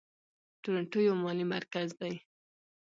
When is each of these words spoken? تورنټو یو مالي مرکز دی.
تورنټو 0.61 0.99
یو 1.07 1.15
مالي 1.23 1.45
مرکز 1.55 1.87
دی. 1.99 2.13